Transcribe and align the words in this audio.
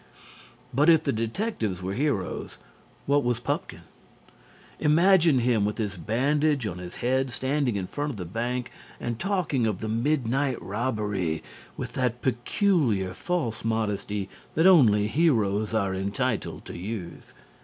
But 0.73 0.89
if 0.89 1.03
the 1.03 1.13
detectives 1.13 1.83
were 1.83 1.93
heroes, 1.93 2.57
what 3.05 3.23
was 3.23 3.39
Pupkin? 3.39 3.83
Imagine 4.79 5.37
him 5.37 5.63
with 5.63 5.77
his 5.77 5.95
bandage 5.95 6.65
on 6.65 6.79
his 6.79 6.95
head 7.05 7.29
standing 7.29 7.75
in 7.75 7.85
front 7.85 8.09
of 8.09 8.17
the 8.17 8.25
bank 8.25 8.71
and 8.99 9.19
talking 9.19 9.67
of 9.67 9.77
the 9.79 9.87
midnight 9.87 10.59
robbery 10.59 11.43
with 11.77 11.93
that 11.93 12.23
peculiar 12.23 13.13
false 13.13 13.63
modesty 13.63 14.27
that 14.55 14.65
only 14.65 15.05
heroes 15.07 15.71
are 15.75 15.93
entitled 15.93 16.65
to 16.65 16.75
use. 16.75 17.33